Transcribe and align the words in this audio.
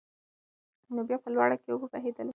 نن 0.93 1.01
بيا 1.07 1.17
په 1.23 1.29
لوړه 1.33 1.55
کې 1.61 1.67
اوبه 1.71 1.87
بهېدلې 1.91 2.29